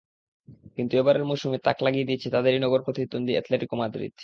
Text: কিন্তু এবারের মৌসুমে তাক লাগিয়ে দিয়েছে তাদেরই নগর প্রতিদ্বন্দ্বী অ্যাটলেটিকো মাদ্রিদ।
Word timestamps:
কিন্তু 0.77 0.93
এবারের 0.97 1.27
মৌসুমে 1.29 1.57
তাক 1.65 1.77
লাগিয়ে 1.85 2.07
দিয়েছে 2.09 2.27
তাদেরই 2.35 2.59
নগর 2.59 2.81
প্রতিদ্বন্দ্বী 2.85 3.33
অ্যাটলেটিকো 3.35 3.75
মাদ্রিদ। 3.81 4.13